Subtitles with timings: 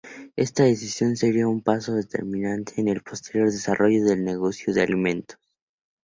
[0.35, 5.37] Esta decisión sería un paso determinante en el posterior desarrollo del negocio de alimentos.